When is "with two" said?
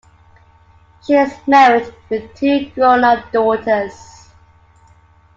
2.09-2.71